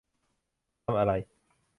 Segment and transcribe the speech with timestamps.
[0.83, 1.11] ทำอะไร?